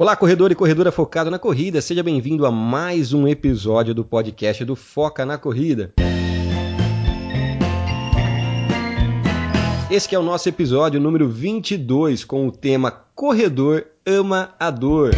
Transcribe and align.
Olá, 0.00 0.16
corredor 0.16 0.50
e 0.50 0.54
corredora 0.54 0.90
focado 0.90 1.30
na 1.30 1.38
corrida, 1.38 1.78
seja 1.82 2.02
bem-vindo 2.02 2.46
a 2.46 2.50
mais 2.50 3.12
um 3.12 3.28
episódio 3.28 3.94
do 3.94 4.02
podcast 4.02 4.64
do 4.64 4.74
Foca 4.74 5.26
na 5.26 5.36
Corrida. 5.36 5.92
Esse 9.90 10.14
é 10.14 10.18
o 10.18 10.22
nosso 10.22 10.48
episódio 10.48 10.98
número 10.98 11.28
22 11.28 12.24
com 12.24 12.48
o 12.48 12.50
tema 12.50 12.90
Corredor 13.14 13.84
ama 14.06 14.54
a 14.58 14.70
dor. 14.70 15.10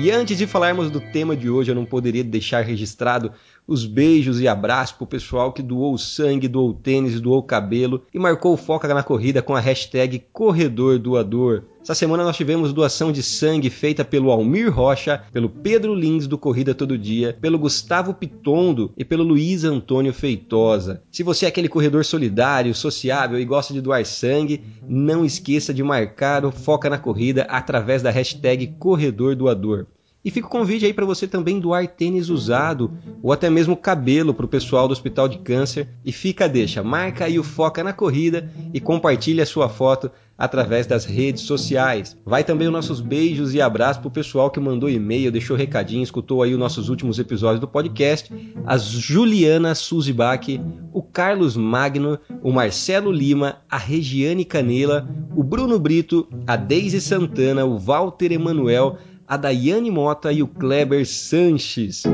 E 0.00 0.10
antes 0.10 0.36
de 0.36 0.48
falarmos 0.48 0.90
do 0.90 1.00
tema 1.00 1.36
de 1.36 1.48
hoje, 1.48 1.70
eu 1.70 1.76
não 1.76 1.84
poderia 1.84 2.24
deixar 2.24 2.64
registrado 2.64 3.32
os 3.68 3.84
beijos 3.84 4.40
e 4.40 4.48
abraços 4.48 4.96
pro 4.96 5.06
pessoal 5.06 5.52
que 5.52 5.62
doou 5.62 5.98
sangue, 5.98 6.48
doou 6.48 6.72
tênis, 6.72 7.20
doou 7.20 7.42
cabelo 7.42 8.02
e 8.14 8.18
marcou 8.18 8.54
o 8.54 8.56
Foca 8.56 8.88
na 8.94 9.02
Corrida 9.02 9.42
com 9.42 9.54
a 9.54 9.60
hashtag 9.60 10.24
Corredor 10.32 10.98
Doador. 10.98 11.64
Essa 11.82 11.94
semana 11.94 12.24
nós 12.24 12.36
tivemos 12.36 12.72
doação 12.72 13.12
de 13.12 13.22
sangue 13.22 13.68
feita 13.68 14.04
pelo 14.04 14.30
Almir 14.30 14.74
Rocha, 14.74 15.22
pelo 15.32 15.48
Pedro 15.48 15.94
Lins 15.94 16.26
do 16.26 16.38
Corrida 16.38 16.74
Todo 16.74 16.98
Dia, 16.98 17.36
pelo 17.40 17.58
Gustavo 17.58 18.14
Pitondo 18.14 18.92
e 18.96 19.04
pelo 19.04 19.22
Luiz 19.22 19.64
Antônio 19.64 20.12
Feitosa. 20.12 21.02
Se 21.10 21.22
você 21.22 21.44
é 21.44 21.48
aquele 21.48 21.68
corredor 21.68 22.04
solidário, 22.04 22.74
sociável 22.74 23.38
e 23.38 23.44
gosta 23.44 23.74
de 23.74 23.80
doar 23.80 24.04
sangue, 24.04 24.62
não 24.86 25.24
esqueça 25.24 25.72
de 25.74 25.82
marcar 25.82 26.44
o 26.44 26.52
Foca 26.52 26.88
na 26.88 26.98
Corrida 26.98 27.42
através 27.44 28.02
da 28.02 28.10
hashtag 28.10 28.66
Corredor 28.78 29.36
Doador. 29.36 29.86
E 30.24 30.30
fica 30.30 30.46
o 30.46 30.50
convite 30.50 30.84
aí 30.84 30.92
para 30.92 31.06
você 31.06 31.26
também 31.26 31.60
doar 31.60 31.86
tênis 31.86 32.28
usado 32.28 32.92
ou 33.22 33.32
até 33.32 33.48
mesmo 33.48 33.76
cabelo 33.76 34.34
para 34.34 34.44
o 34.44 34.48
pessoal 34.48 34.88
do 34.88 34.92
Hospital 34.92 35.28
de 35.28 35.38
Câncer. 35.38 35.88
E 36.04 36.12
fica 36.12 36.48
deixa, 36.48 36.82
marca 36.82 37.24
aí 37.24 37.38
o 37.38 37.44
Foca 37.44 37.84
na 37.84 37.92
Corrida 37.92 38.50
e 38.74 38.80
compartilhe 38.80 39.40
a 39.40 39.46
sua 39.46 39.68
foto 39.68 40.10
através 40.38 40.86
das 40.86 41.04
redes 41.04 41.42
sociais. 41.42 42.16
Vai 42.24 42.44
também 42.44 42.68
os 42.68 42.72
nossos 42.72 43.00
beijos 43.00 43.54
e 43.54 43.60
abraços 43.60 44.00
pro 44.00 44.10
pessoal 44.10 44.50
que 44.50 44.60
mandou 44.60 44.88
e-mail, 44.88 45.32
deixou 45.32 45.56
recadinho, 45.56 46.02
escutou 46.02 46.42
aí 46.42 46.52
os 46.52 46.58
nossos 46.58 46.88
últimos 46.88 47.18
episódios 47.18 47.60
do 47.60 47.66
podcast, 47.66 48.32
a 48.64 48.78
Juliana 48.78 49.74
Suzibach, 49.74 50.60
o 50.92 51.02
Carlos 51.02 51.56
Magno, 51.56 52.20
o 52.40 52.52
Marcelo 52.52 53.10
Lima, 53.10 53.56
a 53.68 53.76
Regiane 53.76 54.44
Canela, 54.44 55.08
o 55.34 55.42
Bruno 55.42 55.76
Brito, 55.76 56.28
a 56.46 56.54
Deise 56.54 57.00
Santana, 57.00 57.64
o 57.64 57.76
Walter 57.76 58.30
Emanuel, 58.30 58.96
a 59.28 59.36
Daiane 59.36 59.90
Mota 59.90 60.32
e 60.32 60.42
o 60.42 60.48
Kleber 60.48 61.06
Sanches. 61.06 62.04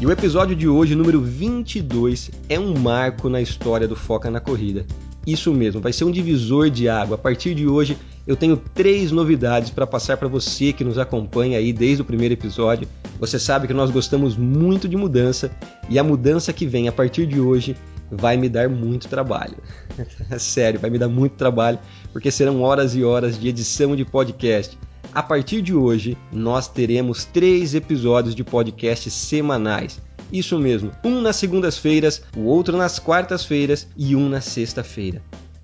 E 0.00 0.06
o 0.06 0.10
episódio 0.10 0.56
de 0.56 0.66
hoje, 0.66 0.94
número 0.94 1.20
22, 1.20 2.30
é 2.48 2.58
um 2.58 2.72
marco 2.78 3.28
na 3.28 3.42
história 3.42 3.86
do 3.86 3.94
Foca 3.94 4.30
na 4.30 4.40
Corrida. 4.40 4.86
Isso 5.26 5.52
mesmo, 5.52 5.82
vai 5.82 5.92
ser 5.92 6.04
um 6.04 6.10
divisor 6.10 6.70
de 6.70 6.88
água. 6.88 7.16
A 7.16 7.18
partir 7.18 7.54
de 7.54 7.66
hoje, 7.66 7.98
eu 8.26 8.34
tenho 8.34 8.56
três 8.56 9.12
novidades 9.12 9.68
para 9.68 9.86
passar 9.86 10.16
para 10.16 10.26
você 10.26 10.72
que 10.72 10.82
nos 10.82 10.96
acompanha 10.96 11.58
aí 11.58 11.74
desde 11.74 12.00
o 12.00 12.06
primeiro 12.06 12.32
episódio. 12.32 12.88
Você 13.18 13.38
sabe 13.38 13.66
que 13.66 13.74
nós 13.74 13.90
gostamos 13.90 14.34
muito 14.34 14.88
de 14.88 14.96
mudança 14.96 15.50
e 15.90 15.98
a 15.98 16.02
mudança 16.02 16.54
que 16.54 16.64
vem 16.64 16.88
a 16.88 16.92
partir 16.92 17.26
de 17.26 17.38
hoje 17.38 17.76
vai 18.10 18.36
me 18.36 18.48
dar 18.48 18.68
muito 18.68 19.08
trabalho. 19.08 19.56
Sério, 20.38 20.80
vai 20.80 20.90
me 20.90 20.98
dar 20.98 21.08
muito 21.08 21.32
trabalho, 21.32 21.78
porque 22.12 22.30
serão 22.30 22.62
horas 22.62 22.94
e 22.94 23.04
horas 23.04 23.38
de 23.38 23.48
edição 23.48 23.94
de 23.94 24.04
podcast 24.04 24.78
a 25.12 25.24
partir 25.24 25.60
de 25.60 25.74
hoje, 25.74 26.16
nós 26.32 26.68
teremos 26.68 27.24
três 27.24 27.74
episódios 27.74 28.32
de 28.32 28.44
podcast 28.44 29.10
semanais. 29.10 30.00
Isso 30.32 30.56
mesmo, 30.56 30.92
um 31.04 31.20
nas 31.20 31.34
segundas-feiras, 31.34 32.22
o 32.36 32.42
outro 32.42 32.76
nas 32.76 33.00
quartas-feiras 33.00 33.88
e 33.96 34.14
um 34.14 34.28
na 34.28 34.40
sexta-feira. 34.40 35.20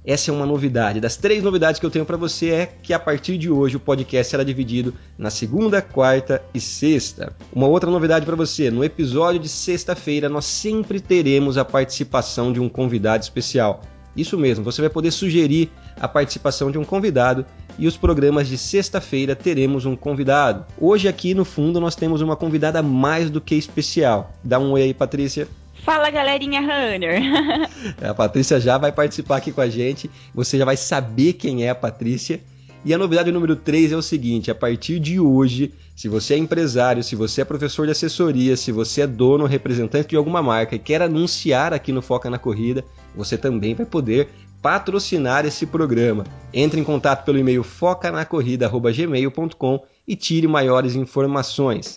Essa 0.07 0.31
é 0.31 0.35
uma 0.35 0.47
novidade. 0.47 1.01
Das 1.01 1.17
três 1.17 1.43
novidades 1.43 1.81
que 1.81 1.85
eu 1.85 1.91
tenho 1.91 2.07
para 2.07 2.17
você 2.17 2.51
é 2.51 2.67
que 2.67 2.93
a 2.93 2.99
partir 2.99 3.37
de 3.37 3.51
hoje 3.51 3.77
o 3.77 3.81
podcast 3.81 4.31
será 4.31 4.45
dividido 4.45 4.95
na 5.19 5.31
segunda, 5.31 5.83
quarta 5.83 6.41
e 6.55 6.61
sexta. 6.61 7.35
Uma 7.53 7.67
outra 7.67 7.91
novidade 7.91 8.25
para 8.25 8.37
você: 8.37 8.71
no 8.71 8.85
episódio 8.85 9.41
de 9.41 9.49
sexta-feira 9.49 10.29
nós 10.29 10.45
sempre 10.45 11.01
teremos 11.01 11.59
a 11.59 11.65
participação 11.65 12.53
de 12.53 12.61
um 12.61 12.69
convidado 12.69 13.25
especial. 13.25 13.83
Isso 14.17 14.39
mesmo, 14.39 14.65
você 14.65 14.81
vai 14.81 14.89
poder 14.89 15.11
sugerir 15.11 15.71
a 16.01 16.07
participação 16.07 16.71
de 16.71 16.79
um 16.79 16.85
convidado 16.85 17.45
e 17.77 17.89
os 17.89 17.97
programas 17.97 18.47
de 18.47 18.57
sexta-feira 18.57 19.35
teremos 19.35 19.87
um 19.87 19.97
convidado. 19.97 20.65
Hoje 20.81 21.09
aqui 21.09 21.35
no 21.35 21.45
fundo 21.45 21.81
nós 21.81 21.97
temos 21.97 22.23
uma 22.23 22.37
convidada 22.37 22.81
mais 22.81 23.29
do 23.29 23.41
que 23.41 23.57
especial. 23.57 24.33
Dá 24.43 24.59
um 24.61 24.71
oi 24.71 24.83
aí, 24.83 24.95
Patrícia. 24.95 25.49
Fala 25.87 26.11
galerinha 26.11 26.61
Runner! 26.61 27.23
a 28.03 28.13
Patrícia 28.13 28.59
já 28.59 28.77
vai 28.77 28.91
participar 28.91 29.37
aqui 29.37 29.53
com 29.53 29.61
a 29.61 29.69
gente, 29.69 30.11
você 30.35 30.59
já 30.59 30.65
vai 30.65 30.77
saber 30.77 31.35
quem 31.35 31.63
é 31.63 31.71
a 31.71 31.77
Patrícia. 31.77 32.41
E 32.85 32.93
a 32.93 32.99
novidade 32.99 33.31
número 33.31 33.55
3 33.55 33.93
é 33.93 33.97
o 33.97 34.03
seguinte: 34.03 34.51
a 34.51 34.55
partir 34.55 34.99
de 34.99 35.21
hoje, 35.21 35.73
se 35.95 36.09
você 36.09 36.35
é 36.35 36.39
empresário, 36.39 37.05
se 37.05 37.15
você 37.15 37.43
é 37.43 37.45
professor 37.45 37.87
de 37.87 37.93
assessoria, 37.93 38.57
se 38.57 38.73
você 38.73 39.03
é 39.03 39.07
dono 39.07 39.45
ou 39.45 39.49
representante 39.49 40.09
de 40.09 40.17
alguma 40.17 40.43
marca 40.43 40.75
e 40.75 40.81
quer 40.81 41.03
anunciar 41.03 41.73
aqui 41.73 41.93
no 41.93 42.03
Foca 42.03 42.29
na 42.29 42.39
Corrida, 42.39 42.85
você 43.15 43.39
também 43.39 43.73
vai 43.73 43.87
poder 43.87 44.29
patrocinar 44.61 45.47
esse 45.47 45.67
programa. 45.67 46.25
Entre 46.53 46.81
em 46.81 46.85
contato 46.85 47.25
pelo 47.25 47.39
e-mail 47.39 47.63
focanacorrida.gmail.com 47.63 49.85
e 50.09 50.17
tire 50.17 50.49
maiores 50.49 50.97
informações. 50.97 51.97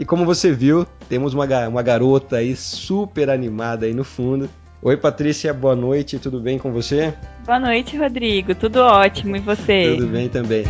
E 0.00 0.04
como 0.06 0.24
você 0.24 0.50
viu, 0.50 0.86
temos 1.10 1.34
uma, 1.34 1.44
uma 1.68 1.82
garota 1.82 2.36
aí 2.36 2.56
super 2.56 3.28
animada 3.28 3.84
aí 3.84 3.92
no 3.92 4.02
fundo. 4.02 4.48
Oi 4.80 4.96
Patrícia, 4.96 5.52
boa 5.52 5.76
noite, 5.76 6.18
tudo 6.18 6.40
bem 6.40 6.58
com 6.58 6.72
você? 6.72 7.12
Boa 7.44 7.60
noite, 7.60 7.98
Rodrigo, 7.98 8.54
tudo 8.54 8.80
ótimo, 8.80 9.36
e 9.36 9.40
você? 9.40 9.94
Tudo 9.94 10.06
bem 10.06 10.26
também. 10.26 10.64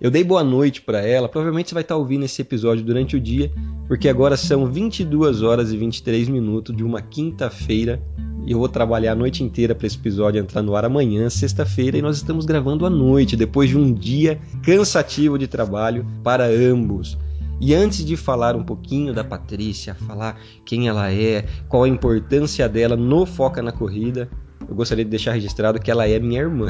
Eu 0.00 0.10
dei 0.10 0.24
boa 0.24 0.42
noite 0.42 0.80
para 0.80 1.06
ela, 1.06 1.28
provavelmente 1.28 1.68
você 1.68 1.74
vai 1.74 1.82
estar 1.82 1.96
ouvindo 1.96 2.24
esse 2.24 2.40
episódio 2.40 2.82
durante 2.82 3.16
o 3.16 3.20
dia, 3.20 3.52
porque 3.86 4.08
agora 4.08 4.34
são 4.34 4.64
22 4.64 5.42
horas 5.42 5.72
e 5.72 5.76
23 5.76 6.26
minutos 6.26 6.74
de 6.74 6.82
uma 6.82 7.02
quinta-feira 7.02 8.02
e 8.46 8.52
eu 8.52 8.58
vou 8.58 8.68
trabalhar 8.68 9.12
a 9.12 9.14
noite 9.14 9.44
inteira 9.44 9.74
para 9.74 9.86
esse 9.86 9.98
episódio 9.98 10.40
entrar 10.40 10.62
no 10.62 10.74
ar 10.74 10.86
amanhã, 10.86 11.28
sexta-feira, 11.28 11.98
e 11.98 12.02
nós 12.02 12.16
estamos 12.16 12.46
gravando 12.46 12.86
à 12.86 12.90
noite, 12.90 13.36
depois 13.36 13.68
de 13.68 13.76
um 13.76 13.92
dia 13.92 14.40
cansativo 14.62 15.38
de 15.38 15.46
trabalho 15.46 16.06
para 16.24 16.46
ambos. 16.46 17.18
E 17.60 17.74
antes 17.74 18.02
de 18.02 18.16
falar 18.16 18.56
um 18.56 18.64
pouquinho 18.64 19.12
da 19.12 19.22
Patrícia, 19.22 19.94
falar 19.94 20.40
quem 20.64 20.88
ela 20.88 21.12
é, 21.12 21.44
qual 21.68 21.82
a 21.84 21.88
importância 21.88 22.66
dela 22.66 22.96
no 22.96 23.26
Foca 23.26 23.60
na 23.60 23.70
Corrida, 23.70 24.30
eu 24.70 24.76
gostaria 24.76 25.04
de 25.04 25.10
deixar 25.10 25.32
registrado 25.32 25.80
que 25.80 25.90
ela 25.90 26.06
é 26.08 26.20
minha 26.20 26.40
irmã. 26.40 26.68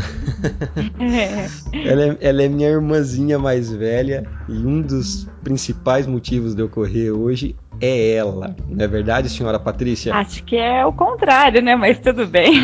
ela, 1.85 2.03
é, 2.03 2.19
ela, 2.23 2.43
é, 2.43 2.49
minha 2.49 2.71
irmãzinha 2.71 3.39
mais 3.39 3.71
velha 3.71 4.25
e 4.49 4.53
um 4.53 4.81
dos 4.81 5.29
principais 5.45 6.07
motivos 6.07 6.55
de 6.55 6.63
eu 6.63 6.69
correr 6.69 7.11
hoje 7.11 7.55
é 7.79 8.15
ela. 8.15 8.57
Não 8.67 8.83
é 8.83 8.89
verdade, 8.89 9.29
senhora 9.29 9.61
Patrícia? 9.61 10.15
Acho 10.15 10.43
que 10.45 10.57
é 10.57 10.85
o 10.87 10.95
contrário, 10.95 11.61
né? 11.61 11.77
Mas 11.77 11.99
tudo 11.99 12.27
bem. 12.27 12.55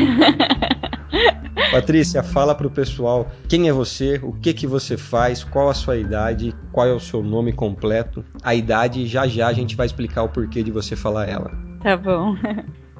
Patrícia, 1.70 2.22
fala 2.22 2.54
pro 2.54 2.70
pessoal 2.70 3.30
quem 3.46 3.68
é 3.68 3.72
você, 3.72 4.18
o 4.22 4.32
que 4.32 4.54
que 4.54 4.66
você 4.66 4.96
faz, 4.96 5.44
qual 5.44 5.68
a 5.68 5.74
sua 5.74 5.98
idade, 5.98 6.54
qual 6.72 6.86
é 6.86 6.92
o 6.94 7.00
seu 7.00 7.22
nome 7.22 7.52
completo. 7.52 8.24
A 8.42 8.54
idade, 8.54 9.06
já 9.06 9.26
já 9.26 9.48
a 9.48 9.52
gente 9.52 9.76
vai 9.76 9.84
explicar 9.84 10.22
o 10.22 10.30
porquê 10.30 10.62
de 10.62 10.70
você 10.70 10.96
falar 10.96 11.28
ela. 11.28 11.50
Tá 11.82 11.94
bom. 11.94 12.34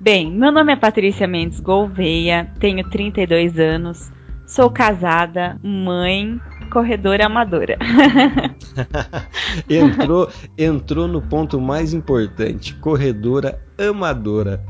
Bem, 0.06 0.30
meu 0.30 0.52
nome 0.52 0.72
é 0.72 0.76
Patrícia 0.76 1.26
Mendes 1.26 1.58
Gouveia, 1.58 2.48
tenho 2.60 2.88
32 2.88 3.58
anos, 3.58 4.08
sou 4.46 4.70
casada, 4.70 5.58
mãe, 5.60 6.40
corredora 6.70 7.26
amadora. 7.26 7.76
entrou, 9.68 10.30
entrou 10.56 11.08
no 11.08 11.20
ponto 11.20 11.60
mais 11.60 11.92
importante, 11.92 12.72
corredora 12.76 13.60
amadora. 13.76 14.64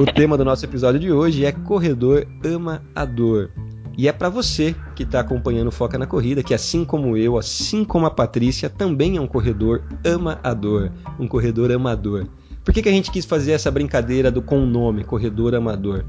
O 0.00 0.06
tema 0.06 0.38
do 0.38 0.44
nosso 0.44 0.64
episódio 0.64 1.00
de 1.00 1.10
hoje 1.10 1.44
é 1.44 1.50
corredor 1.50 2.24
amador. 2.46 3.50
E 3.98 4.06
é 4.06 4.12
para 4.12 4.28
você 4.28 4.76
que 4.94 5.02
está 5.02 5.18
acompanhando 5.18 5.72
Foca 5.72 5.98
na 5.98 6.06
Corrida, 6.06 6.40
que 6.40 6.54
assim 6.54 6.84
como 6.84 7.16
eu, 7.16 7.36
assim 7.36 7.84
como 7.84 8.06
a 8.06 8.10
Patrícia, 8.12 8.70
também 8.70 9.16
é 9.16 9.20
um 9.20 9.26
corredor 9.26 9.82
amador, 10.06 10.92
um 11.18 11.26
corredor 11.26 11.72
amador. 11.72 12.28
Por 12.64 12.72
que, 12.72 12.82
que 12.82 12.88
a 12.88 12.92
gente 12.92 13.10
quis 13.10 13.24
fazer 13.24 13.52
essa 13.52 13.70
brincadeira 13.70 14.30
do 14.30 14.40
com 14.40 14.62
o 14.62 14.66
nome, 14.66 15.02
corredor 15.02 15.54
amador? 15.54 16.04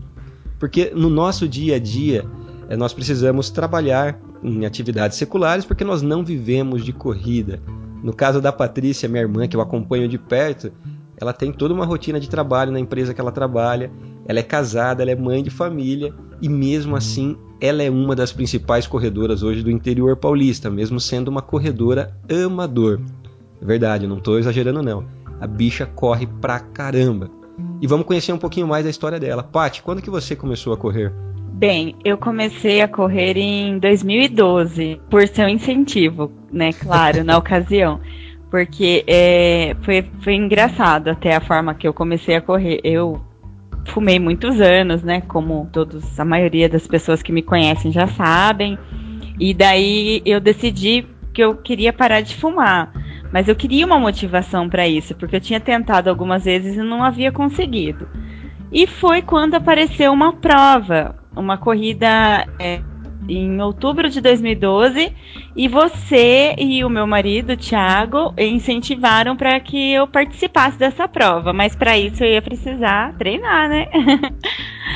Porque 0.59 0.91
no 0.95 1.09
nosso 1.09 1.47
dia 1.47 1.77
a 1.77 1.79
dia 1.79 2.25
eh, 2.69 2.77
nós 2.77 2.93
precisamos 2.93 3.49
trabalhar 3.49 4.19
em 4.43 4.65
atividades 4.65 5.17
seculares 5.17 5.65
porque 5.65 5.83
nós 5.83 6.01
não 6.01 6.23
vivemos 6.23 6.85
de 6.85 6.93
corrida. 6.93 7.59
No 8.03 8.13
caso 8.13 8.39
da 8.39 8.51
Patrícia, 8.51 9.09
minha 9.09 9.23
irmã, 9.23 9.47
que 9.47 9.55
eu 9.55 9.61
acompanho 9.61 10.07
de 10.07 10.19
perto, 10.19 10.71
ela 11.17 11.33
tem 11.33 11.51
toda 11.51 11.73
uma 11.73 11.85
rotina 11.85 12.19
de 12.19 12.29
trabalho 12.29 12.71
na 12.71 12.79
empresa 12.79 13.13
que 13.13 13.21
ela 13.21 13.31
trabalha, 13.31 13.91
ela 14.27 14.39
é 14.39 14.43
casada, 14.43 15.01
ela 15.01 15.11
é 15.11 15.15
mãe 15.15 15.41
de 15.41 15.49
família 15.49 16.13
e 16.39 16.47
mesmo 16.47 16.95
assim 16.95 17.35
ela 17.59 17.81
é 17.81 17.89
uma 17.89 18.15
das 18.15 18.31
principais 18.31 18.85
corredoras 18.85 19.41
hoje 19.41 19.63
do 19.63 19.71
interior 19.71 20.17
paulista, 20.17 20.69
mesmo 20.69 20.99
sendo 20.99 21.29
uma 21.29 21.41
corredora 21.41 22.15
amador. 22.29 23.01
É 23.59 23.65
verdade, 23.65 24.05
não 24.05 24.17
estou 24.17 24.37
exagerando 24.37 24.83
não 24.83 25.22
a 25.43 25.47
bicha 25.47 25.85
corre 25.85 26.25
pra 26.25 26.57
caramba. 26.57 27.29
e 27.81 27.85
vamos 27.85 28.07
conhecer 28.07 28.31
um 28.31 28.37
pouquinho 28.37 28.65
mais 28.65 28.85
da 28.85 28.89
história 28.89 29.19
dela. 29.19 29.43
Paty, 29.43 29.83
quando 29.83 30.01
que 30.01 30.09
você 30.09 30.35
começou 30.37 30.73
a 30.73 30.77
correr? 30.77 31.11
Bem, 31.51 31.95
eu 32.03 32.17
comecei 32.17 32.81
a 32.81 32.87
correr 32.87 33.37
em 33.37 33.77
2012, 33.77 35.01
por 35.09 35.27
seu 35.27 35.47
incentivo, 35.49 36.31
né? 36.51 36.71
Claro, 36.71 37.23
na 37.25 37.37
ocasião. 37.37 37.99
Porque 38.49 39.03
é, 39.05 39.75
foi, 39.81 40.09
foi 40.21 40.33
engraçado 40.35 41.09
até 41.09 41.35
a 41.35 41.41
forma 41.41 41.75
que 41.75 41.87
eu 41.87 41.93
comecei 41.93 42.35
a 42.37 42.41
correr. 42.41 42.79
Eu 42.83 43.21
fumei 43.85 44.17
muitos 44.17 44.61
anos, 44.61 45.03
né? 45.03 45.21
Como 45.21 45.69
todos, 45.73 46.17
a 46.17 46.23
maioria 46.23 46.69
das 46.69 46.87
pessoas 46.87 47.21
que 47.21 47.33
me 47.33 47.41
conhecem 47.41 47.91
já 47.91 48.07
sabem. 48.07 48.77
E 49.37 49.53
daí 49.53 50.21
eu 50.25 50.39
decidi 50.39 51.05
que 51.33 51.43
eu 51.43 51.55
queria 51.55 51.91
parar 51.91 52.21
de 52.21 52.35
fumar. 52.35 52.93
Mas 53.33 53.47
eu 53.47 53.55
queria 53.55 53.83
uma 53.83 53.99
motivação 53.99 54.69
para 54.69 54.87
isso, 54.87 55.15
porque 55.15 55.35
eu 55.35 55.41
tinha 55.41 55.59
tentado 55.59 56.07
algumas 56.07 56.45
vezes 56.45 56.75
e 56.75 56.83
não 56.83 57.03
havia 57.03 57.31
conseguido. 57.31 58.07
E 58.71 58.85
foi 58.85 59.23
quando 59.23 59.55
apareceu 59.55 60.13
uma 60.13 60.33
prova, 60.33 61.15
uma 61.35 61.57
corrida 61.57 62.45
é, 62.59 62.79
em 63.27 63.61
outubro 63.61 64.09
de 64.09 64.21
2012 64.21 65.13
e 65.55 65.67
você 65.67 66.55
e 66.57 66.83
o 66.83 66.89
meu 66.89 67.07
marido, 67.07 67.55
Thiago, 67.55 68.33
incentivaram 68.37 69.35
para 69.35 69.59
que 69.59 69.93
eu 69.93 70.07
participasse 70.07 70.77
dessa 70.77 71.07
prova, 71.07 71.53
mas 71.53 71.75
para 71.75 71.97
isso 71.97 72.23
eu 72.23 72.31
ia 72.31 72.41
precisar 72.41 73.15
treinar, 73.17 73.69
né? 73.69 73.87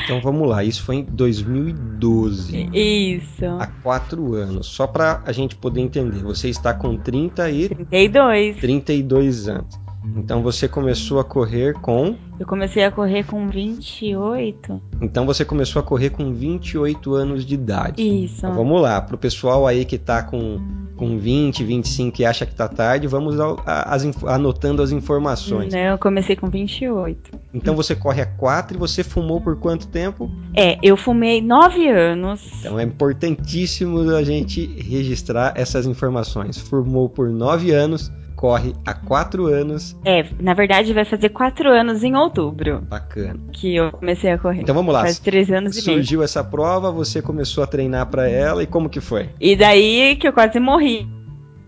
Então 0.04 0.20
vamos 0.20 0.48
lá, 0.48 0.62
isso 0.64 0.82
foi 0.84 0.96
em 0.96 1.04
2012. 1.04 2.70
Isso. 2.72 3.44
Há 3.58 3.66
quatro 3.82 4.34
anos. 4.34 4.66
Só 4.66 4.86
para 4.86 5.22
a 5.26 5.32
gente 5.32 5.56
poder 5.56 5.80
entender, 5.80 6.22
você 6.22 6.48
está 6.48 6.72
com 6.72 6.96
30 6.96 7.50
e 7.50 7.68
32. 7.68 8.56
32 8.56 9.48
anos. 9.48 9.87
Então 10.16 10.42
você 10.42 10.68
começou 10.68 11.18
a 11.18 11.24
correr 11.24 11.74
com. 11.74 12.16
Eu 12.38 12.46
comecei 12.46 12.84
a 12.84 12.90
correr 12.90 13.24
com 13.24 13.48
28. 13.48 14.80
Então 15.00 15.26
você 15.26 15.44
começou 15.44 15.80
a 15.80 15.82
correr 15.82 16.10
com 16.10 16.32
28 16.32 17.14
anos 17.14 17.44
de 17.44 17.54
idade. 17.54 18.02
Isso. 18.24 18.38
Então 18.38 18.54
vamos 18.54 18.80
lá, 18.80 19.00
pro 19.00 19.18
pessoal 19.18 19.66
aí 19.66 19.84
que 19.84 19.98
tá 19.98 20.22
com, 20.22 20.60
com 20.96 21.18
20, 21.18 21.64
25 21.64 22.22
e 22.22 22.24
acha 22.24 22.46
que 22.46 22.54
tá 22.54 22.68
tarde, 22.68 23.06
vamos 23.06 23.40
ao, 23.40 23.60
as, 23.66 24.04
anotando 24.24 24.82
as 24.82 24.92
informações. 24.92 25.72
Não, 25.72 25.80
eu 25.80 25.98
comecei 25.98 26.36
com 26.36 26.48
28. 26.48 27.38
Então 27.52 27.74
você 27.74 27.96
corre 27.96 28.22
a 28.22 28.26
4 28.26 28.76
e 28.76 28.78
você 28.78 29.02
fumou 29.02 29.40
por 29.40 29.58
quanto 29.58 29.88
tempo? 29.88 30.30
É, 30.54 30.78
eu 30.82 30.96
fumei 30.96 31.42
9 31.42 31.88
anos. 31.88 32.40
Então 32.60 32.78
é 32.78 32.84
importantíssimo 32.84 34.10
a 34.10 34.22
gente 34.22 34.64
registrar 34.80 35.54
essas 35.56 35.86
informações. 35.86 36.56
Fumou 36.58 37.08
por 37.08 37.30
9 37.30 37.72
anos 37.72 38.12
corre 38.38 38.72
há 38.86 38.94
quatro 38.94 39.46
anos. 39.46 39.98
É, 40.04 40.24
na 40.40 40.54
verdade 40.54 40.92
vai 40.92 41.04
fazer 41.04 41.30
quatro 41.30 41.68
anos 41.68 42.04
em 42.04 42.14
outubro. 42.14 42.80
Bacana. 42.82 43.40
Que 43.52 43.74
eu 43.74 43.90
comecei 43.90 44.30
a 44.30 44.38
correr. 44.38 44.60
Então 44.60 44.76
vamos 44.76 44.94
lá. 44.94 45.00
Faz 45.00 45.18
três 45.18 45.50
anos 45.50 45.74
Surgiu 45.74 45.92
e 45.92 45.96
meio. 45.96 46.04
Surgiu 46.04 46.22
essa 46.22 46.44
prova, 46.44 46.92
você 46.92 47.20
começou 47.20 47.64
a 47.64 47.66
treinar 47.66 48.06
para 48.06 48.28
ela 48.28 48.62
e 48.62 48.66
como 48.66 48.88
que 48.88 49.00
foi? 49.00 49.28
E 49.40 49.56
daí 49.56 50.14
que 50.14 50.28
eu 50.28 50.32
quase 50.32 50.60
morri. 50.60 51.08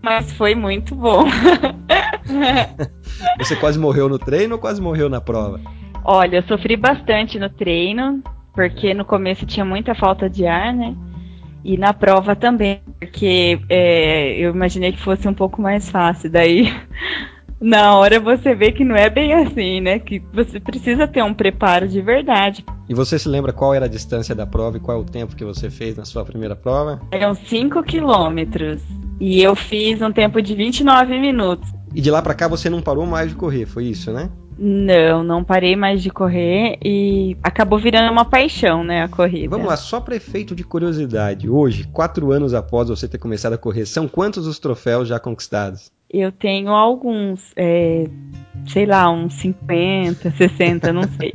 Mas 0.01 0.31
foi 0.31 0.55
muito 0.55 0.95
bom. 0.95 1.25
você 3.37 3.55
quase 3.57 3.77
morreu 3.77 4.07
no 4.07 4.17
treino 4.17 4.55
ou 4.55 4.59
quase 4.59 4.81
morreu 4.81 5.09
na 5.09 5.19
prova? 5.19 5.59
Olha, 6.05 6.37
eu 6.37 6.43
sofri 6.43 6.77
bastante 6.77 7.37
no 7.37 7.49
treino, 7.49 8.23
porque 8.55 8.93
no 8.93 9.03
começo 9.03 9.45
tinha 9.45 9.65
muita 9.65 9.93
falta 9.93 10.29
de 10.29 10.47
ar, 10.47 10.73
né? 10.73 10.95
E 11.63 11.77
na 11.77 11.93
prova 11.93 12.35
também, 12.35 12.81
porque 12.99 13.59
é, 13.69 14.37
eu 14.37 14.51
imaginei 14.51 14.91
que 14.91 15.01
fosse 15.01 15.27
um 15.27 15.33
pouco 15.33 15.61
mais 15.61 15.89
fácil. 15.89 16.29
Daí, 16.29 16.73
na 17.61 17.95
hora 17.95 18.19
você 18.19 18.55
vê 18.55 18.71
que 18.71 18.83
não 18.83 18.95
é 18.95 19.09
bem 19.09 19.33
assim, 19.33 19.79
né? 19.79 19.99
Que 19.99 20.21
você 20.33 20.59
precisa 20.59 21.07
ter 21.07 21.23
um 21.23 21.33
preparo 21.33 21.87
de 21.87 22.01
verdade. 22.01 22.65
E 22.89 22.93
você 22.93 23.19
se 23.19 23.29
lembra 23.29 23.53
qual 23.53 23.73
era 23.73 23.85
a 23.85 23.89
distância 23.89 24.33
da 24.33 24.45
prova 24.45 24.77
e 24.77 24.79
qual 24.79 24.97
é 24.97 25.01
o 25.01 25.05
tempo 25.05 25.35
que 25.35 25.45
você 25.45 25.69
fez 25.69 25.95
na 25.95 26.05
sua 26.05 26.25
primeira 26.25 26.55
prova? 26.55 26.99
Eram 27.11 27.35
5 27.35 27.83
quilômetros. 27.83 28.81
E 29.19 29.41
eu 29.41 29.55
fiz 29.55 30.01
um 30.01 30.11
tempo 30.11 30.41
de 30.41 30.55
29 30.55 31.19
minutos. 31.19 31.69
E 31.93 32.01
de 32.01 32.09
lá 32.09 32.21
para 32.21 32.33
cá 32.33 32.47
você 32.47 32.69
não 32.69 32.81
parou 32.81 33.05
mais 33.05 33.29
de 33.29 33.35
correr, 33.35 33.67
foi 33.67 33.85
isso, 33.85 34.11
né? 34.11 34.29
Não, 34.63 35.23
não 35.23 35.43
parei 35.43 35.75
mais 35.75 36.03
de 36.03 36.11
correr 36.11 36.77
e 36.85 37.35
acabou 37.41 37.79
virando 37.79 38.11
uma 38.11 38.23
paixão, 38.23 38.83
né, 38.83 39.01
a 39.01 39.07
corrida. 39.07 39.49
Vamos 39.49 39.65
lá, 39.65 39.75
só 39.75 39.99
para 39.99 40.15
efeito 40.15 40.53
de 40.53 40.63
curiosidade, 40.63 41.49
hoje, 41.49 41.85
quatro 41.91 42.31
anos 42.31 42.53
após 42.53 42.87
você 42.87 43.07
ter 43.07 43.17
começado 43.17 43.53
a 43.53 43.57
correr, 43.57 43.87
são 43.87 44.07
quantos 44.07 44.45
os 44.45 44.59
troféus 44.59 45.07
já 45.07 45.19
conquistados? 45.19 45.91
Eu 46.07 46.31
tenho 46.31 46.69
alguns, 46.69 47.53
é, 47.55 48.05
sei 48.67 48.85
lá, 48.85 49.09
uns 49.09 49.33
50, 49.35 50.29
60, 50.29 50.93
não 50.93 51.03
sei. 51.03 51.33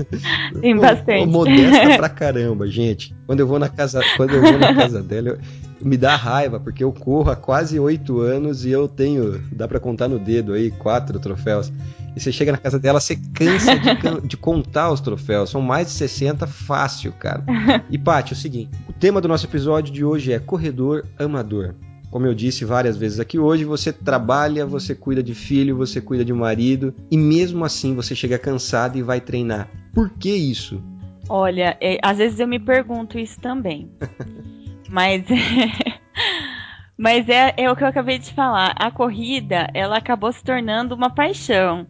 Tem 0.62 0.74
bastante. 0.74 1.26
Modesta 1.26 1.96
pra 1.98 2.08
caramba, 2.08 2.66
gente. 2.68 3.14
Quando 3.26 3.40
eu 3.40 3.46
vou 3.46 3.58
na 3.58 3.68
casa, 3.68 4.00
quando 4.16 4.32
eu 4.34 4.40
vou 4.40 4.58
na 4.58 4.74
casa 4.74 5.02
dela, 5.02 5.30
eu, 5.30 5.38
me 5.84 5.96
dá 5.96 6.16
raiva, 6.16 6.60
porque 6.60 6.82
eu 6.82 6.92
corro 6.92 7.30
há 7.30 7.36
quase 7.36 7.78
oito 7.78 8.20
anos 8.20 8.64
e 8.64 8.70
eu 8.70 8.88
tenho, 8.88 9.42
dá 9.52 9.66
para 9.66 9.80
contar 9.80 10.08
no 10.08 10.18
dedo 10.18 10.52
aí, 10.52 10.70
quatro 10.70 11.18
troféus. 11.18 11.72
E 12.14 12.20
você 12.20 12.30
chega 12.30 12.52
na 12.52 12.58
casa 12.58 12.78
dela, 12.78 13.00
você 13.00 13.16
cansa 13.34 13.74
de, 13.78 14.28
de, 14.28 14.36
contar 14.36 14.90
os 14.90 15.00
troféus. 15.00 15.50
São 15.50 15.62
mais 15.62 15.86
de 15.86 15.92
60 15.94 16.46
fácil, 16.46 17.12
cara. 17.12 17.44
E, 17.90 17.98
Paty, 17.98 18.34
é 18.34 18.36
o 18.36 18.38
seguinte: 18.38 18.70
o 18.88 18.92
tema 18.92 19.20
do 19.20 19.28
nosso 19.28 19.46
episódio 19.46 19.92
de 19.92 20.04
hoje 20.04 20.32
é 20.32 20.38
corredor 20.38 21.06
amador. 21.18 21.74
Como 22.10 22.26
eu 22.26 22.34
disse 22.34 22.66
várias 22.66 22.94
vezes 22.98 23.18
aqui 23.18 23.38
hoje, 23.38 23.64
você 23.64 23.90
trabalha, 23.90 24.66
você 24.66 24.94
cuida 24.94 25.22
de 25.22 25.34
filho, 25.34 25.78
você 25.78 25.98
cuida 25.98 26.22
de 26.22 26.32
marido 26.34 26.94
e 27.10 27.16
mesmo 27.16 27.64
assim 27.64 27.94
você 27.94 28.14
chega 28.14 28.38
cansado 28.38 28.98
e 28.98 29.02
vai 29.02 29.18
treinar. 29.18 29.70
Por 29.94 30.10
que 30.10 30.30
isso? 30.30 30.82
Olha, 31.26 31.74
é, 31.80 31.98
às 32.02 32.18
vezes 32.18 32.38
eu 32.38 32.46
me 32.46 32.58
pergunto 32.58 33.18
isso 33.18 33.40
também. 33.40 33.90
Mas 34.92 35.24
Mas 36.98 37.28
é, 37.28 37.54
é 37.56 37.70
o 37.70 37.74
que 37.74 37.82
eu 37.82 37.88
acabei 37.88 38.18
de 38.18 38.32
falar. 38.32 38.74
A 38.76 38.90
corrida, 38.90 39.66
ela 39.72 39.96
acabou 39.96 40.30
se 40.30 40.44
tornando 40.44 40.94
uma 40.94 41.10
paixão. 41.10 41.86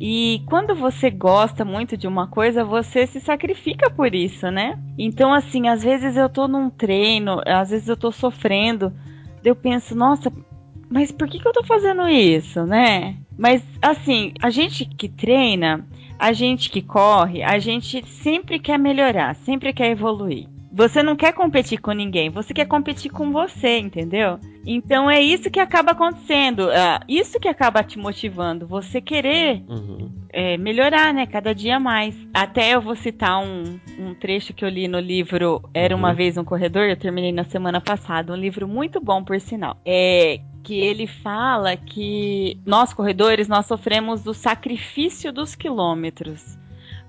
E 0.00 0.42
quando 0.46 0.74
você 0.76 1.10
gosta 1.10 1.64
muito 1.64 1.96
de 1.96 2.06
uma 2.06 2.28
coisa, 2.28 2.64
você 2.64 3.06
se 3.06 3.20
sacrifica 3.20 3.90
por 3.90 4.14
isso, 4.14 4.48
né? 4.50 4.78
Então, 4.96 5.34
assim, 5.34 5.68
às 5.68 5.82
vezes 5.82 6.16
eu 6.16 6.28
tô 6.28 6.46
num 6.46 6.70
treino, 6.70 7.42
às 7.44 7.70
vezes 7.70 7.88
eu 7.88 7.96
tô 7.96 8.12
sofrendo, 8.12 8.92
eu 9.44 9.56
penso, 9.56 9.96
nossa, 9.96 10.32
mas 10.88 11.10
por 11.10 11.28
que, 11.28 11.40
que 11.40 11.48
eu 11.48 11.52
tô 11.52 11.64
fazendo 11.64 12.08
isso, 12.08 12.64
né? 12.64 13.16
Mas, 13.36 13.62
assim, 13.82 14.32
a 14.40 14.48
gente 14.48 14.84
que 14.84 15.08
treina, 15.08 15.84
a 16.16 16.32
gente 16.32 16.70
que 16.70 16.80
corre, 16.80 17.42
a 17.42 17.58
gente 17.58 18.06
sempre 18.06 18.60
quer 18.60 18.78
melhorar, 18.78 19.34
sempre 19.34 19.72
quer 19.72 19.90
evoluir. 19.90 20.46
Você 20.78 21.02
não 21.02 21.16
quer 21.16 21.32
competir 21.32 21.80
com 21.80 21.90
ninguém, 21.90 22.30
você 22.30 22.54
quer 22.54 22.64
competir 22.64 23.10
com 23.10 23.32
você, 23.32 23.80
entendeu? 23.80 24.38
Então 24.64 25.10
é 25.10 25.20
isso 25.20 25.50
que 25.50 25.58
acaba 25.58 25.90
acontecendo, 25.90 26.68
uh, 26.68 27.04
isso 27.08 27.40
que 27.40 27.48
acaba 27.48 27.82
te 27.82 27.98
motivando, 27.98 28.64
você 28.64 29.00
querer 29.00 29.64
uhum. 29.68 30.08
é, 30.32 30.56
melhorar, 30.56 31.12
né? 31.12 31.26
Cada 31.26 31.52
dia 31.52 31.80
mais. 31.80 32.14
Até 32.32 32.76
eu 32.76 32.80
vou 32.80 32.94
citar 32.94 33.42
um, 33.42 33.80
um 33.98 34.14
trecho 34.14 34.54
que 34.54 34.64
eu 34.64 34.68
li 34.68 34.86
no 34.86 35.00
livro 35.00 35.60
Era 35.74 35.96
uma 35.96 36.10
uhum. 36.10 36.14
vez 36.14 36.38
um 36.38 36.44
corredor, 36.44 36.84
eu 36.84 36.96
terminei 36.96 37.32
na 37.32 37.42
semana 37.42 37.80
passada, 37.80 38.32
um 38.32 38.36
livro 38.36 38.68
muito 38.68 39.00
bom 39.00 39.24
por 39.24 39.40
sinal. 39.40 39.76
É 39.84 40.38
que 40.62 40.78
ele 40.78 41.08
fala 41.08 41.76
que 41.76 42.56
nós 42.64 42.94
corredores 42.94 43.48
nós 43.48 43.66
sofremos 43.66 44.24
o 44.28 44.32
sacrifício 44.32 45.32
dos 45.32 45.56
quilômetros. 45.56 46.56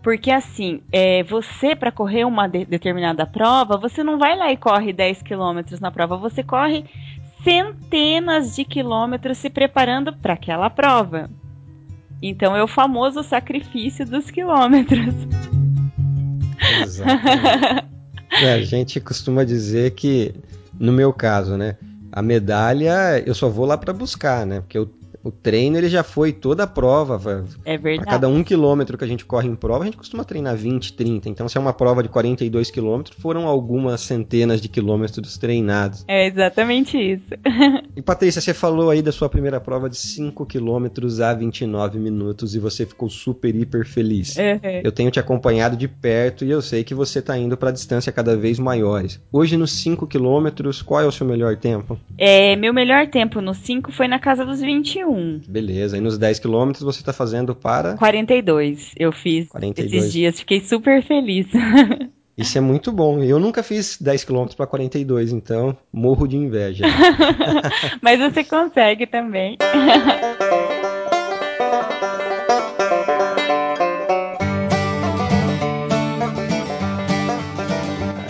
Porque 0.02 0.32
assim, 0.32 0.82
é, 0.92 1.24
você 1.24 1.76
para 1.76 1.92
correr 1.92 2.24
uma 2.24 2.48
de 2.48 2.66
determinada 2.66 3.26
prova, 3.26 3.78
você 3.78 4.04
não 4.04 4.18
vai 4.18 4.36
lá 4.38 4.52
e 4.52 4.58
corre 4.58 4.94
10 4.94 5.22
quilômetros 5.22 5.80
na 5.80 5.92
prova, 5.92 6.16
você 6.16 6.42
corre 6.42 6.86
centenas 7.44 8.56
de 8.56 8.64
quilômetros 8.64 9.38
se 9.38 9.50
preparando 9.50 10.14
para 10.14 10.34
aquela 10.34 10.70
prova. 10.70 11.30
Então 12.22 12.56
é 12.56 12.64
o 12.64 12.68
famoso 12.68 13.24
sacrifício 13.24 14.06
dos 14.06 14.30
quilômetros. 14.32 15.16
Exatamente. 16.82 17.86
é, 18.44 18.54
a 18.54 18.62
gente 18.62 19.00
costuma 19.00 19.44
dizer 19.44 19.92
que, 19.92 20.34
no 20.78 20.92
meu 20.92 21.14
caso, 21.14 21.58
né? 21.58 21.78
A 22.12 22.22
medalha 22.22 23.22
eu 23.26 23.36
só 23.36 23.48
vou 23.50 23.66
lá 23.66 23.78
para 23.78 23.94
buscar, 23.94 24.46
né? 24.46 24.62
Porque 24.62 24.78
eu 24.78 24.90
o 25.24 25.32
treino 25.32 25.78
ele 25.78 25.90
já 25.90 26.04
foi 26.04 26.32
toda 26.32 26.64
a 26.64 26.68
prova. 26.68 27.46
É 27.66 27.78
verdade. 27.78 28.08
A 28.08 28.12
cada 28.12 28.28
um 28.28 28.44
quilômetro 28.44 28.98
que 28.98 29.04
a 29.04 29.08
gente 29.08 29.26
corre 29.26 29.48
em 29.48 29.56
prova, 29.56 29.84
a 29.84 29.86
gente 29.86 29.98
costuma 29.98 30.24
treinar 30.24 30.56
20, 30.56 30.94
30. 30.94 31.30
Então, 31.30 31.48
se 31.50 31.58
é 31.58 31.62
uma 31.62 31.74
prova 31.74 32.02
de 32.02 32.10
42 32.10 32.72
quilômetros, 32.72 33.18
foram 33.20 33.48
algumas 33.48 34.02
centenas 34.02 34.62
de 34.62 34.70
quilômetros 34.70 35.38
treinados. 35.38 36.06
É 36.08 36.28
exatamente 36.28 36.98
isso. 36.98 37.26
e 37.96 38.02
Patrícia, 38.02 38.42
você 38.42 38.54
falou 38.54 38.90
aí 38.90 39.02
da 39.02 39.12
sua 39.12 39.30
primeira 39.30 39.60
prova 39.60 39.90
de 39.90 39.98
5 39.98 40.46
quilômetros 40.46 41.20
a 41.20 41.34
29 41.34 42.00
minutos 42.00 42.56
e 42.56 42.60
você 42.60 42.86
ficou 42.86 43.10
super, 43.10 43.54
hiper 43.54 43.86
feliz. 43.86 44.38
Uhum. 44.38 44.82
Eu 44.84 44.92
tenho 44.92 45.12
te 45.12 45.20
acompanhado 45.20 45.76
de 45.76 45.88
perto 45.88 46.46
e 46.46 46.52
eu 46.52 46.62
sei 46.62 46.84
que 46.84 46.94
você 46.94 47.20
está 47.20 47.38
indo 47.38 47.58
para 47.58 47.72
distância 47.72 48.12
cada 48.12 48.38
vez 48.38 48.58
maiores. 48.58 49.22
Hoje, 49.32 49.58
nos 49.58 49.72
5 49.72 50.08
quilômetros, 50.08 50.82
qual 50.82 51.02
é 51.02 51.06
o 51.06 51.12
seu 51.12 51.28
melhor 51.28 51.58
tempo? 51.58 52.00
É, 52.18 52.56
meu 52.56 52.74
melhor 52.74 53.08
tempo 53.08 53.42
nos 53.42 53.58
5 53.58 53.92
foi 53.92 54.08
na 54.08 54.20
casa 54.20 54.46
dos 54.46 54.62
21. 54.62 55.10
1. 55.20 55.42
Beleza. 55.48 55.98
E 55.98 56.02
nos 56.02 56.18
10 56.18 56.40
quilômetros 56.40 56.84
você 56.84 57.00
está 57.00 57.14
fazendo 57.14 57.56
para? 57.56 57.96
42. 57.96 58.94
Eu 58.98 59.12
fiz 59.12 59.48
42. 59.50 59.94
esses 59.94 60.14
dias. 60.14 60.40
Fiquei 60.40 60.62
super 60.62 61.04
feliz. 61.04 61.48
Isso 62.40 62.58
é 62.58 62.62
muito 62.62 62.90
bom. 62.90 63.22
Eu 63.22 63.38
nunca 63.38 63.62
fiz 63.62 63.98
10 64.00 64.24
km 64.24 64.46
para 64.56 64.66
42, 64.66 65.34
então 65.34 65.76
morro 65.92 66.26
de 66.26 66.38
inveja. 66.38 66.86
Mas 68.02 68.18
você 68.18 68.46
consegue 68.46 69.06
também. 69.06 69.58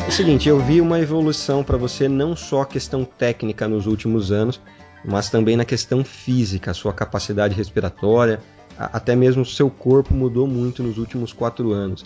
É 0.03 0.07
o 0.07 0.11
seguinte, 0.11 0.49
eu 0.49 0.57
vi 0.57 0.81
uma 0.81 0.99
evolução 0.99 1.63
para 1.63 1.77
você 1.77 2.09
não 2.09 2.35
só 2.35 2.65
questão 2.65 3.05
técnica 3.05 3.67
nos 3.67 3.85
últimos 3.85 4.31
anos, 4.31 4.59
mas 5.03 5.29
também 5.29 5.55
na 5.55 5.65
questão 5.65 6.03
física, 6.03 6.73
sua 6.73 6.93
capacidade 6.93 7.55
respiratória, 7.55 8.39
até 8.77 9.15
mesmo 9.15 9.45
seu 9.45 9.69
corpo 9.69 10.13
mudou 10.13 10.47
muito 10.47 10.81
nos 10.81 10.97
últimos 10.97 11.33
quatro 11.33 11.71
anos. 11.71 12.05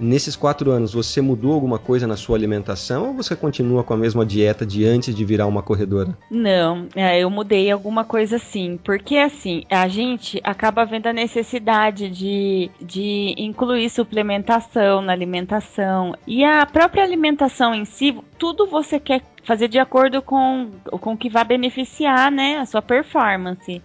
Nesses 0.00 0.34
quatro 0.34 0.70
anos, 0.70 0.92
você 0.92 1.20
mudou 1.20 1.52
alguma 1.52 1.78
coisa 1.78 2.06
na 2.06 2.16
sua 2.16 2.36
alimentação 2.36 3.08
ou 3.08 3.14
você 3.14 3.36
continua 3.36 3.84
com 3.84 3.94
a 3.94 3.96
mesma 3.96 4.26
dieta 4.26 4.66
de 4.66 4.84
antes 4.84 5.14
de 5.14 5.24
virar 5.24 5.46
uma 5.46 5.62
corredora? 5.62 6.16
Não, 6.30 6.88
é, 6.94 7.20
eu 7.20 7.30
mudei 7.30 7.70
alguma 7.70 8.04
coisa 8.04 8.38
sim. 8.38 8.78
Porque 8.82 9.16
assim, 9.16 9.64
a 9.70 9.86
gente 9.88 10.40
acaba 10.42 10.84
vendo 10.84 11.06
a 11.06 11.12
necessidade 11.12 12.08
de, 12.08 12.70
de 12.80 13.34
incluir 13.38 13.88
suplementação 13.90 15.00
na 15.02 15.12
alimentação. 15.12 16.14
E 16.26 16.44
a 16.44 16.66
própria 16.66 17.04
alimentação 17.04 17.74
em 17.74 17.84
si, 17.84 18.16
tudo 18.38 18.66
você 18.66 18.98
quer 18.98 19.22
fazer 19.44 19.68
de 19.68 19.78
acordo 19.78 20.22
com, 20.22 20.70
com 21.00 21.12
o 21.12 21.16
que 21.16 21.28
vai 21.28 21.44
beneficiar 21.44 22.30
né, 22.30 22.58
a 22.58 22.66
sua 22.66 22.82
performance 22.82 23.82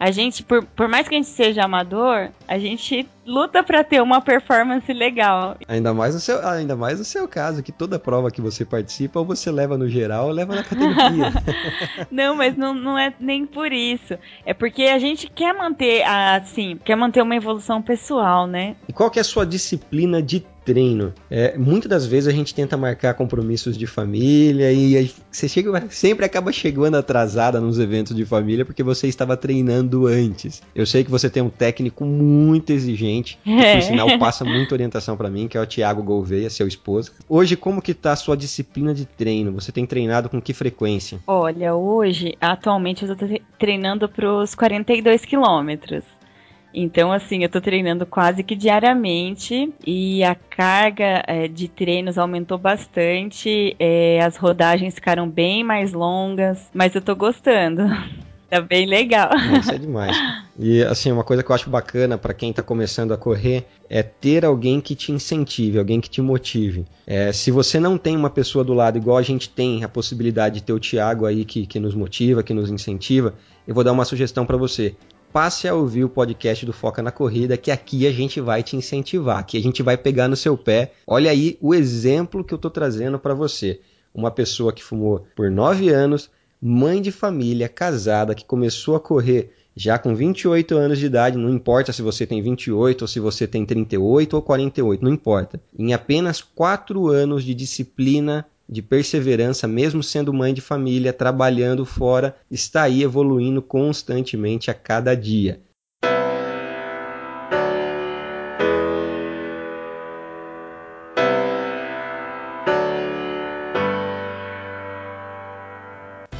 a 0.00 0.10
gente, 0.10 0.42
por, 0.42 0.64
por 0.64 0.88
mais 0.88 1.06
que 1.06 1.14
a 1.14 1.18
gente 1.18 1.28
seja 1.28 1.62
amador, 1.62 2.30
a 2.48 2.58
gente 2.58 3.06
luta 3.30 3.62
para 3.62 3.84
ter 3.84 4.02
uma 4.02 4.20
performance 4.20 4.92
legal. 4.92 5.56
Ainda 5.68 5.94
mais, 5.94 6.14
no 6.14 6.20
seu, 6.20 6.46
ainda 6.46 6.74
mais 6.74 6.98
no 6.98 7.04
seu 7.04 7.28
caso, 7.28 7.62
que 7.62 7.70
toda 7.70 7.98
prova 7.98 8.30
que 8.30 8.40
você 8.40 8.64
participa, 8.64 9.20
ou 9.20 9.24
você 9.24 9.50
leva 9.50 9.78
no 9.78 9.88
geral 9.88 10.26
ou 10.26 10.32
leva 10.32 10.56
na 10.56 10.64
categoria. 10.64 11.32
não, 12.10 12.34
mas 12.34 12.56
não, 12.56 12.74
não 12.74 12.98
é 12.98 13.14
nem 13.20 13.46
por 13.46 13.72
isso. 13.72 14.18
É 14.44 14.52
porque 14.52 14.82
a 14.84 14.98
gente 14.98 15.28
quer 15.28 15.54
manter, 15.54 16.02
assim, 16.02 16.76
quer 16.84 16.96
manter 16.96 17.22
uma 17.22 17.36
evolução 17.36 17.80
pessoal, 17.80 18.46
né? 18.46 18.74
E 18.88 18.92
qual 18.92 19.10
que 19.10 19.20
é 19.20 19.22
a 19.22 19.24
sua 19.24 19.46
disciplina 19.46 20.20
de 20.20 20.44
treino. 20.64 21.12
É, 21.30 21.56
muitas 21.58 21.88
das 21.88 22.06
vezes 22.06 22.28
a 22.28 22.32
gente 22.32 22.54
tenta 22.54 22.76
marcar 22.76 23.14
compromissos 23.14 23.76
de 23.76 23.86
família 23.86 24.72
e 24.72 25.10
você 25.30 25.48
chega, 25.48 25.84
sempre 25.90 26.24
acaba 26.24 26.52
chegando 26.52 26.96
atrasada 26.96 27.60
nos 27.60 27.78
eventos 27.78 28.14
de 28.14 28.24
família 28.24 28.64
porque 28.64 28.82
você 28.82 29.08
estava 29.08 29.36
treinando 29.36 30.06
antes. 30.06 30.62
Eu 30.74 30.86
sei 30.86 31.02
que 31.02 31.10
você 31.10 31.28
tem 31.28 31.42
um 31.42 31.50
técnico 31.50 32.04
muito 32.04 32.70
exigente, 32.70 33.19
que 33.22 33.36
por 33.36 33.52
é. 33.52 33.80
sinal 33.80 34.18
passa 34.18 34.44
muita 34.44 34.74
orientação 34.74 35.16
para 35.16 35.30
mim, 35.30 35.48
que 35.48 35.56
é 35.56 35.60
o 35.60 35.66
Thiago 35.66 36.02
Gouveia, 36.02 36.50
seu 36.50 36.66
esposo. 36.66 37.12
Hoje, 37.28 37.56
como 37.56 37.82
que 37.82 37.94
tá 37.94 38.12
a 38.12 38.16
sua 38.16 38.36
disciplina 38.36 38.94
de 38.94 39.04
treino? 39.04 39.52
Você 39.52 39.72
tem 39.72 39.86
treinado 39.86 40.28
com 40.28 40.40
que 40.40 40.52
frequência? 40.52 41.20
Olha, 41.26 41.74
hoje, 41.74 42.36
atualmente 42.40 43.04
eu 43.04 43.16
tô 43.16 43.26
treinando 43.58 44.08
para 44.08 44.32
os 44.32 44.54
42 44.54 45.24
quilômetros. 45.24 46.04
Então, 46.72 47.12
assim, 47.12 47.42
eu 47.42 47.48
tô 47.48 47.60
treinando 47.60 48.06
quase 48.06 48.44
que 48.44 48.54
diariamente 48.54 49.72
e 49.84 50.22
a 50.22 50.34
carga 50.34 51.22
é, 51.26 51.48
de 51.48 51.68
treinos 51.68 52.16
aumentou 52.16 52.56
bastante, 52.56 53.74
é, 53.78 54.20
as 54.22 54.36
rodagens 54.36 54.94
ficaram 54.94 55.28
bem 55.28 55.64
mais 55.64 55.92
longas, 55.92 56.70
mas 56.72 56.94
eu 56.94 57.02
tô 57.02 57.16
gostando. 57.16 57.82
Tá 58.50 58.60
bem 58.60 58.84
legal. 58.84 59.30
Isso 59.60 59.70
é 59.70 59.78
demais. 59.78 60.16
E 60.58 60.82
assim, 60.82 61.12
uma 61.12 61.22
coisa 61.22 61.42
que 61.42 61.50
eu 61.50 61.54
acho 61.54 61.70
bacana 61.70 62.18
para 62.18 62.34
quem 62.34 62.50
está 62.50 62.62
começando 62.62 63.12
a 63.12 63.16
correr 63.16 63.64
é 63.88 64.02
ter 64.02 64.44
alguém 64.44 64.80
que 64.80 64.96
te 64.96 65.12
incentive, 65.12 65.78
alguém 65.78 66.00
que 66.00 66.10
te 66.10 66.20
motive. 66.20 66.84
É, 67.06 67.32
se 67.32 67.52
você 67.52 67.78
não 67.78 67.96
tem 67.96 68.16
uma 68.16 68.28
pessoa 68.28 68.64
do 68.64 68.74
lado, 68.74 68.98
igual 68.98 69.16
a 69.16 69.22
gente 69.22 69.48
tem 69.48 69.84
a 69.84 69.88
possibilidade 69.88 70.56
de 70.56 70.62
ter 70.64 70.72
o 70.72 70.80
Thiago 70.80 71.26
aí 71.26 71.44
que, 71.44 71.64
que 71.64 71.78
nos 71.78 71.94
motiva, 71.94 72.42
que 72.42 72.52
nos 72.52 72.70
incentiva, 72.70 73.34
eu 73.66 73.74
vou 73.74 73.84
dar 73.84 73.92
uma 73.92 74.04
sugestão 74.04 74.44
para 74.44 74.56
você 74.56 74.96
passe 75.32 75.68
a 75.68 75.74
ouvir 75.74 76.04
o 76.04 76.08
podcast 76.08 76.66
do 76.66 76.72
Foca 76.72 77.02
na 77.02 77.12
Corrida, 77.12 77.56
que 77.56 77.70
aqui 77.70 78.06
a 78.06 78.12
gente 78.12 78.40
vai 78.40 78.62
te 78.62 78.76
incentivar, 78.76 79.38
aqui 79.38 79.56
a 79.56 79.62
gente 79.62 79.82
vai 79.82 79.96
pegar 79.96 80.28
no 80.28 80.36
seu 80.36 80.58
pé. 80.58 80.92
Olha 81.06 81.30
aí 81.30 81.56
o 81.60 81.72
exemplo 81.74 82.42
que 82.42 82.52
eu 82.52 82.56
estou 82.56 82.70
trazendo 82.70 83.18
para 83.18 83.32
você. 83.32 83.80
Uma 84.12 84.30
pessoa 84.30 84.72
que 84.72 84.82
fumou 84.82 85.24
por 85.36 85.50
nove 85.50 85.88
anos, 85.88 86.28
mãe 86.60 87.00
de 87.00 87.10
família, 87.10 87.68
casada, 87.68 88.34
que 88.34 88.44
começou 88.44 88.94
a 88.96 89.00
correr 89.00 89.52
já 89.74 89.98
com 89.98 90.14
28 90.14 90.76
anos 90.76 90.98
de 90.98 91.06
idade, 91.06 91.38
não 91.38 91.48
importa 91.48 91.92
se 91.92 92.02
você 92.02 92.26
tem 92.26 92.42
28 92.42 93.02
ou 93.02 93.08
se 93.08 93.20
você 93.20 93.46
tem 93.46 93.64
38 93.64 94.34
ou 94.34 94.42
48, 94.42 95.02
não 95.02 95.12
importa. 95.12 95.60
Em 95.78 95.94
apenas 95.94 96.42
quatro 96.42 97.08
anos 97.08 97.44
de 97.44 97.54
disciplina 97.54 98.46
de 98.68 98.82
perseverança, 98.82 99.66
mesmo 99.66 100.02
sendo 100.02 100.32
mãe 100.32 100.54
de 100.54 100.60
família, 100.60 101.12
trabalhando 101.12 101.84
fora, 101.84 102.36
está 102.50 102.82
aí 102.82 103.02
evoluindo 103.02 103.60
constantemente 103.60 104.70
a 104.70 104.74
cada 104.74 105.14
dia. 105.14 105.60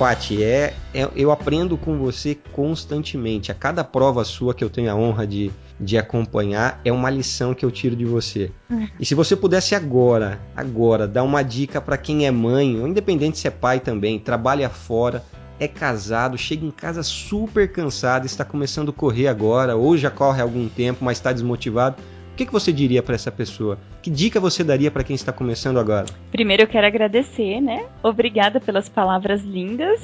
Pati, 0.01 0.43
é, 0.43 0.73
é, 0.95 1.07
eu 1.15 1.31
aprendo 1.31 1.77
com 1.77 1.99
você 1.99 2.35
constantemente. 2.53 3.53
A 3.53 3.55
cada 3.55 3.85
prova 3.85 4.25
sua 4.25 4.55
que 4.55 4.65
eu 4.65 4.71
tenho 4.71 4.91
a 4.91 4.95
honra 4.95 5.27
de, 5.27 5.51
de 5.79 5.99
acompanhar 5.99 6.81
é 6.83 6.91
uma 6.91 7.11
lição 7.11 7.53
que 7.53 7.67
eu 7.67 7.71
tiro 7.71 7.95
de 7.95 8.07
você. 8.07 8.51
E 8.99 9.05
se 9.05 9.15
você 9.15 9.37
pudesse 9.37 9.75
agora, 9.75 10.41
agora, 10.57 11.07
dar 11.07 11.23
uma 11.23 11.43
dica 11.43 11.83
para 11.83 11.99
quem 11.99 12.27
é 12.27 12.31
mãe, 12.31 12.81
ou 12.81 12.89
independente 12.89 13.37
se 13.37 13.47
é 13.47 13.51
pai 13.51 13.79
também, 13.79 14.19
trabalha 14.19 14.71
fora, 14.71 15.23
é 15.59 15.69
casado, 15.69 16.39
chega 16.39 16.65
em 16.65 16.71
casa 16.71 17.03
super 17.03 17.71
cansado, 17.71 18.25
está 18.25 18.43
começando 18.43 18.89
a 18.89 18.95
correr 18.95 19.29
agora, 19.29 19.77
ou 19.77 19.99
já 19.99 20.11
corre 20.11 20.41
há 20.41 20.45
algum 20.45 20.67
tempo, 20.67 21.05
mas 21.05 21.19
está 21.19 21.31
desmotivado 21.31 21.97
que, 22.41 22.47
que 22.47 22.53
você 22.53 22.73
diria 22.73 23.03
para 23.03 23.15
essa 23.15 23.31
pessoa? 23.31 23.79
Que 24.01 24.11
dica 24.11 24.41
você 24.41 24.65
daria 24.65 24.91
para 24.91 25.05
quem 25.05 25.15
está 25.15 25.31
começando 25.31 25.79
agora? 25.79 26.07
Primeiro 26.31 26.63
eu 26.63 26.67
quero 26.67 26.87
agradecer, 26.87 27.61
né? 27.61 27.87
Obrigada 28.03 28.59
pelas 28.59 28.89
palavras 28.89 29.43
lindas. 29.43 30.01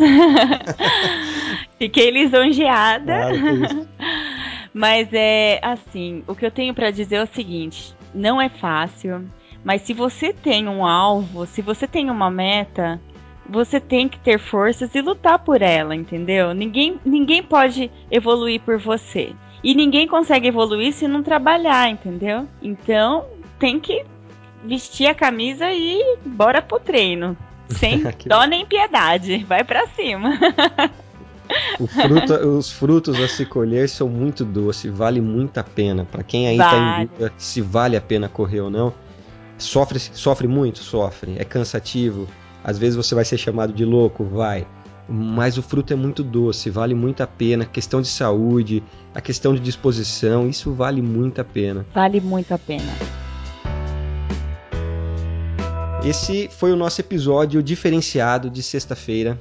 Fiquei 1.79 2.11
lisonjeada. 2.11 3.07
Claro, 3.07 3.89
mas 4.75 5.09
é 5.15 5.59
assim, 5.63 6.23
o 6.27 6.35
que 6.35 6.45
eu 6.45 6.51
tenho 6.51 6.75
para 6.75 6.91
dizer 6.91 7.17
é 7.17 7.23
o 7.23 7.35
seguinte: 7.35 7.95
não 8.15 8.41
é 8.41 8.51
fácil, 8.51 9.25
mas 9.65 9.81
se 9.81 9.95
você 9.95 10.31
tem 10.31 10.69
um 10.69 10.85
alvo, 10.85 11.47
se 11.47 11.63
você 11.63 11.87
tem 11.87 12.11
uma 12.11 12.31
meta, 12.31 13.01
você 13.49 13.81
tem 13.81 14.11
que 14.11 14.19
ter 14.19 14.39
forças 14.39 14.95
e 14.95 15.01
lutar 15.01 15.39
por 15.39 15.63
ela, 15.63 15.97
entendeu? 15.97 16.53
Ninguém, 16.53 17.01
ninguém 17.03 17.43
pode 17.43 17.91
evoluir 18.11 18.61
por 18.61 18.79
você. 18.79 19.33
E 19.63 19.75
ninguém 19.75 20.07
consegue 20.07 20.49
evoluir 20.49 20.93
se 20.93 21.09
não 21.09 21.23
trabalhar, 21.23 21.91
entendeu? 21.91 22.47
Então 22.63 23.25
tem 23.59 23.81
que 23.81 24.05
vestir 24.65 25.07
a 25.07 25.15
camisa 25.15 25.71
e 25.73 26.19
bora 26.25 26.61
pro 26.61 26.79
treino. 26.79 27.37
Sem 27.69 28.03
dó 28.27 28.45
nem 28.45 28.67
piedade. 28.67 29.45
Vai 29.45 29.65
para 29.65 29.87
cima. 29.89 30.39
Fruto, 31.89 32.35
os 32.49 32.73
frutos 32.73 33.21
a 33.21 33.29
se 33.29 33.47
colher 33.47 33.89
são 33.89 34.09
muito 34.09 34.45
doces, 34.45 34.93
vale 34.93 35.21
muito 35.21 35.59
a 35.59 35.65
pena. 35.65 36.05
Para 36.05 36.23
quem 36.23 36.49
ainda 36.49 36.65
vale. 36.65 36.79
tá 36.79 37.03
em 37.03 37.07
dúvida 37.07 37.33
se 37.39 37.61
vale 37.61 37.97
a 37.97 38.01
pena 38.01 38.29
correr 38.29 38.61
ou 38.61 38.71
não, 38.71 38.93
sofre, 39.57 39.99
sofre 39.99 40.49
muito, 40.49 40.79
sofre, 40.79 41.37
é 41.39 41.45
cansativo. 41.45 42.27
Às 42.65 42.79
vezes 42.79 42.97
você 42.97 43.15
vai 43.15 43.25
ser 43.25 43.39
chamado 43.39 43.73
de 43.73 43.85
louco, 43.85 44.25
vai 44.25 44.67
mas 45.09 45.57
o 45.57 45.63
fruto 45.63 45.93
é 45.93 45.97
muito 45.97 46.23
doce, 46.25 46.69
vale 46.71 46.95
muito 46.95 47.23
a 47.23 47.27
pena. 47.27 47.65
A 47.65 47.67
questão 47.67 48.03
de 48.03 48.09
saúde, 48.09 48.83
a 49.15 49.21
questão 49.21 49.55
de 49.55 49.61
disposição, 49.61 50.49
isso 50.49 50.73
vale 50.73 51.01
muito 51.01 51.41
a 51.41 51.45
pena. 51.45 51.87
Vale 51.95 52.21
muito 52.21 52.53
a 52.53 52.59
pena. 52.59 52.93
Esse 56.05 56.49
foi 56.49 56.73
o 56.73 56.77
nosso 56.77 57.01
episódio 57.01 57.63
diferenciado 57.63 58.51
de 58.51 58.63
sexta-feira. 58.63 59.39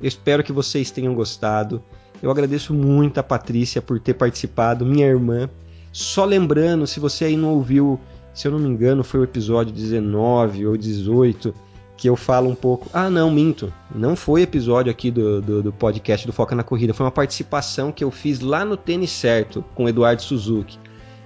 Eu 0.00 0.08
espero 0.08 0.42
que 0.42 0.52
vocês 0.52 0.90
tenham 0.90 1.14
gostado. 1.14 1.82
Eu 2.22 2.30
agradeço 2.30 2.74
muito 2.74 3.18
a 3.18 3.22
Patrícia 3.22 3.80
por 3.80 4.00
ter 4.00 4.14
participado, 4.14 4.86
minha 4.86 5.06
irmã. 5.06 5.48
Só 5.92 6.24
lembrando, 6.24 6.86
se 6.86 6.98
você 7.00 7.26
aí 7.26 7.36
não 7.36 7.50
ouviu, 7.50 8.00
se 8.34 8.46
eu 8.46 8.52
não 8.52 8.58
me 8.58 8.68
engano, 8.68 9.04
foi 9.04 9.20
o 9.20 9.24
episódio 9.24 9.72
19 9.72 10.66
ou 10.66 10.76
18 10.76 11.54
que 11.98 12.08
eu 12.08 12.14
falo 12.14 12.48
um 12.48 12.54
pouco. 12.54 12.88
Ah, 12.94 13.10
não, 13.10 13.28
minto. 13.28 13.72
Não 13.92 14.14
foi 14.14 14.42
episódio 14.42 14.88
aqui 14.88 15.10
do, 15.10 15.42
do, 15.42 15.62
do, 15.64 15.72
podcast 15.72 16.24
do 16.24 16.32
Foca 16.32 16.54
na 16.54 16.62
Corrida. 16.62 16.94
Foi 16.94 17.04
uma 17.04 17.10
participação 17.10 17.90
que 17.90 18.04
eu 18.04 18.10
fiz 18.12 18.38
lá 18.38 18.64
no 18.64 18.76
Tênis 18.76 19.10
Certo 19.10 19.64
com 19.74 19.84
o 19.84 19.88
Eduardo 19.88 20.22
Suzuki. 20.22 20.78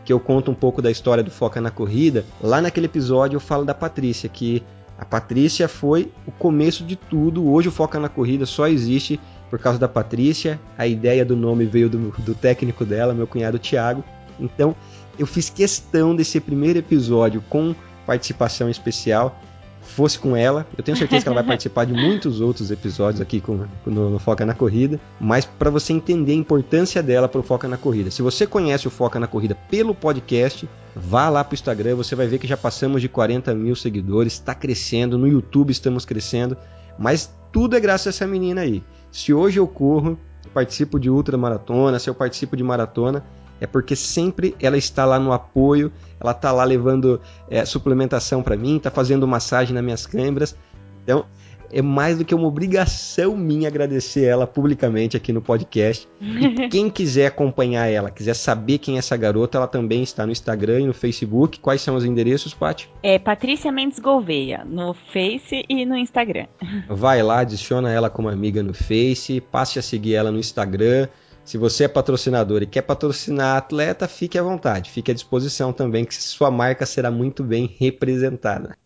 Que 0.02 0.12
eu 0.12 0.18
conto 0.18 0.50
um 0.50 0.54
pouco 0.54 0.80
da 0.80 0.90
história 0.90 1.22
do 1.22 1.30
Foca 1.30 1.60
na 1.60 1.70
Corrida. 1.70 2.24
Lá 2.40 2.62
naquele 2.62 2.86
episódio 2.86 3.36
eu 3.36 3.40
falo 3.40 3.66
da 3.66 3.74
Patrícia, 3.74 4.30
que 4.30 4.62
A 4.98 5.04
Patrícia 5.04 5.68
foi 5.68 6.10
o 6.26 6.32
começo 6.32 6.84
de 6.84 6.96
tudo. 6.96 7.46
Hoje 7.46 7.68
o 7.68 7.72
Foca 7.72 8.00
na 8.00 8.08
Corrida 8.08 8.46
só 8.46 8.66
existe 8.66 9.20
por 9.50 9.58
causa 9.58 9.78
da 9.78 9.88
Patrícia. 9.88 10.58
A 10.78 10.86
ideia 10.86 11.22
do 11.22 11.36
nome 11.36 11.66
veio 11.66 11.90
do, 11.90 11.98
do 12.22 12.34
técnico 12.34 12.86
dela, 12.86 13.12
meu 13.12 13.26
cunhado 13.26 13.58
Tiago. 13.58 14.02
Então 14.40 14.74
eu 15.18 15.26
fiz 15.26 15.50
questão 15.50 16.16
desse 16.16 16.40
primeiro 16.40 16.78
episódio 16.78 17.44
com 17.50 17.74
participação 18.06 18.70
especial 18.70 19.38
fosse 19.82 20.18
com 20.18 20.36
ela. 20.36 20.66
Eu 20.76 20.82
tenho 20.82 20.96
certeza 20.96 21.22
que 21.22 21.28
ela 21.28 21.34
vai 21.34 21.44
participar 21.52 21.84
de 21.84 21.92
muitos 21.92 22.40
outros 22.40 22.70
episódios 22.70 23.20
aqui 23.20 23.40
com, 23.40 23.66
no, 23.84 24.10
no 24.10 24.18
Foca 24.18 24.46
na 24.46 24.54
Corrida, 24.54 25.00
mas 25.20 25.44
para 25.44 25.70
você 25.70 25.92
entender 25.92 26.32
a 26.32 26.36
importância 26.36 27.02
dela 27.02 27.28
para 27.28 27.40
o 27.40 27.42
Foca 27.42 27.68
na 27.68 27.76
Corrida. 27.76 28.10
Se 28.10 28.22
você 28.22 28.46
conhece 28.46 28.86
o 28.86 28.90
Foca 28.90 29.20
na 29.20 29.26
Corrida 29.26 29.54
pelo 29.68 29.94
podcast, 29.94 30.68
vá 30.94 31.28
lá 31.28 31.44
para 31.44 31.52
o 31.52 31.54
Instagram, 31.54 31.96
você 31.96 32.14
vai 32.14 32.26
ver 32.26 32.38
que 32.38 32.46
já 32.46 32.56
passamos 32.56 33.02
de 33.02 33.08
40 33.08 33.54
mil 33.54 33.76
seguidores, 33.76 34.34
está 34.34 34.54
crescendo, 34.54 35.18
no 35.18 35.26
YouTube 35.26 35.70
estamos 35.70 36.04
crescendo, 36.04 36.56
mas 36.98 37.32
tudo 37.52 37.76
é 37.76 37.80
graças 37.80 38.06
a 38.06 38.10
essa 38.10 38.26
menina 38.26 38.62
aí. 38.62 38.82
Se 39.10 39.34
hoje 39.34 39.58
eu 39.58 39.66
corro, 39.66 40.18
participo 40.54 40.98
de 40.98 41.10
ultramaratona, 41.10 41.98
se 41.98 42.08
eu 42.08 42.14
participo 42.14 42.56
de 42.56 42.62
maratona, 42.62 43.24
é 43.62 43.66
porque 43.66 43.94
sempre 43.94 44.56
ela 44.60 44.76
está 44.76 45.04
lá 45.04 45.20
no 45.20 45.32
apoio, 45.32 45.92
ela 46.18 46.32
está 46.32 46.50
lá 46.50 46.64
levando 46.64 47.20
é, 47.48 47.64
suplementação 47.64 48.42
para 48.42 48.56
mim, 48.56 48.76
está 48.76 48.90
fazendo 48.90 49.24
massagem 49.24 49.72
nas 49.72 49.84
minhas 49.84 50.04
câimbras. 50.04 50.56
Então, 51.04 51.24
é 51.70 51.80
mais 51.80 52.18
do 52.18 52.24
que 52.24 52.34
uma 52.34 52.48
obrigação 52.48 53.36
minha 53.36 53.68
agradecer 53.68 54.24
ela 54.24 54.48
publicamente 54.48 55.16
aqui 55.16 55.32
no 55.32 55.40
podcast. 55.40 56.08
E 56.20 56.66
quem 56.70 56.90
quiser 56.90 57.26
acompanhar 57.26 57.86
ela, 57.86 58.10
quiser 58.10 58.34
saber 58.34 58.78
quem 58.78 58.96
é 58.96 58.98
essa 58.98 59.16
garota, 59.16 59.58
ela 59.58 59.68
também 59.68 60.02
está 60.02 60.26
no 60.26 60.32
Instagram 60.32 60.80
e 60.80 60.86
no 60.86 60.92
Facebook. 60.92 61.60
Quais 61.60 61.80
são 61.80 61.94
os 61.94 62.04
endereços, 62.04 62.52
Paty? 62.52 62.90
É 63.00 63.16
Patrícia 63.16 63.70
Mendes 63.70 64.00
Gouveia, 64.00 64.64
no 64.64 64.92
Face 64.92 65.64
e 65.68 65.86
no 65.86 65.96
Instagram. 65.96 66.48
Vai 66.88 67.22
lá, 67.22 67.38
adiciona 67.38 67.92
ela 67.92 68.10
como 68.10 68.28
amiga 68.28 68.60
no 68.60 68.74
Face, 68.74 69.40
passe 69.40 69.78
a 69.78 69.82
seguir 69.82 70.14
ela 70.14 70.32
no 70.32 70.40
Instagram. 70.40 71.06
Se 71.44 71.58
você 71.58 71.84
é 71.84 71.88
patrocinador 71.88 72.62
e 72.62 72.66
quer 72.66 72.82
patrocinar 72.82 73.56
atleta, 73.56 74.06
fique 74.06 74.38
à 74.38 74.42
vontade, 74.42 74.90
fique 74.90 75.10
à 75.10 75.14
disposição 75.14 75.72
também, 75.72 76.04
que 76.04 76.14
sua 76.14 76.50
marca 76.50 76.86
será 76.86 77.10
muito 77.10 77.42
bem 77.42 77.74
representada. 77.78 78.76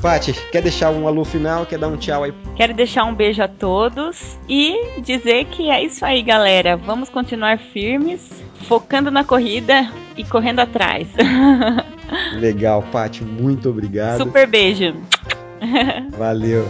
Pati, 0.00 0.32
quer 0.52 0.62
deixar 0.62 0.90
um 0.90 1.08
alô 1.08 1.24
final? 1.24 1.66
Quer 1.66 1.78
dar 1.78 1.88
um 1.88 1.96
tchau 1.96 2.22
aí? 2.22 2.32
Quero 2.54 2.72
deixar 2.72 3.04
um 3.04 3.14
beijo 3.14 3.42
a 3.42 3.48
todos 3.48 4.38
e 4.48 5.00
dizer 5.00 5.46
que 5.46 5.70
é 5.70 5.82
isso 5.82 6.04
aí, 6.04 6.22
galera. 6.22 6.76
Vamos 6.76 7.08
continuar 7.08 7.58
firmes, 7.58 8.30
focando 8.68 9.10
na 9.10 9.24
corrida 9.24 9.90
e 10.16 10.22
correndo 10.22 10.60
atrás. 10.60 11.08
Legal, 12.38 12.84
Pati, 12.92 13.24
muito 13.24 13.70
obrigado. 13.70 14.18
Super 14.18 14.46
beijo. 14.46 14.94
Valeu. 16.16 16.64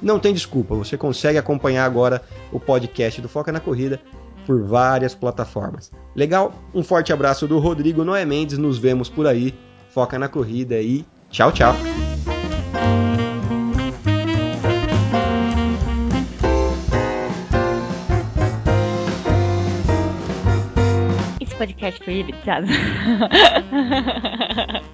Não 0.00 0.18
tem 0.18 0.34
desculpa, 0.34 0.74
você 0.74 0.96
consegue 0.96 1.38
acompanhar 1.38 1.84
agora 1.84 2.22
o 2.52 2.60
podcast 2.60 3.20
do 3.20 3.28
Foca 3.28 3.50
na 3.50 3.60
Corrida 3.60 4.00
por 4.46 4.62
várias 4.62 5.14
plataformas. 5.14 5.90
Legal? 6.14 6.54
Um 6.74 6.82
forte 6.82 7.12
abraço 7.12 7.48
do 7.48 7.58
Rodrigo 7.58 8.04
Noé 8.04 8.24
Mendes, 8.24 8.58
nos 8.58 8.78
vemos 8.78 9.08
por 9.08 9.26
aí. 9.26 9.54
Foca 9.88 10.18
na 10.18 10.28
corrida 10.28 10.80
e 10.80 11.04
tchau, 11.30 11.52
tchau. 11.52 11.74
Esse 21.40 21.54
podcast 21.56 22.04
foi 22.04 22.20
editado. 22.20 22.66